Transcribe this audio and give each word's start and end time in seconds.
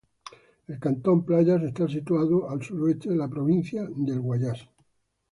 El 0.65 0.79
cantón 0.79 1.23
Playas 1.25 1.61
está 1.61 1.87
situado 1.87 2.49
al 2.49 2.63
suroeste 2.63 3.09
de 3.09 3.17
la 3.17 3.29
provincia 3.29 3.83
del 3.95 4.19
Guayas. 4.19 4.67